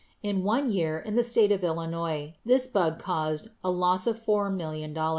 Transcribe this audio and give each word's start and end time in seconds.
In 0.23 0.43
one 0.43 0.71
year 0.71 0.97
in 0.97 1.13
the 1.13 1.21
state 1.23 1.51
of 1.51 1.63
Illinois 1.63 2.33
this 2.43 2.65
bug 2.65 2.97
caused 2.97 3.49
a 3.63 3.69
loss 3.69 4.07
of 4.07 4.17
four 4.17 4.49
million 4.49 4.95
dollars. 4.95 5.09